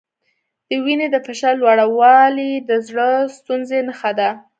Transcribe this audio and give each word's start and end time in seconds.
د 0.69 0.71
وینې 0.83 1.07
د 1.11 1.15
فشار 1.25 1.55
لوړوالی 1.61 2.51
د 2.69 2.71
زړۀ 2.87 3.11
ستونزې 3.37 3.79
نښه 3.87 4.11
ده. 4.19 4.29